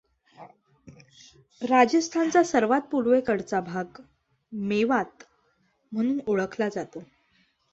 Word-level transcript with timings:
राजस्थानचा 1.61 2.43
सर्वात 2.43 2.81
पूर्वेकडचा 2.91 3.59
भाग 3.61 4.01
मेवात 4.51 5.23
म्हणून 5.91 6.19
ओळखला 6.27 6.69
जातो. 6.69 7.03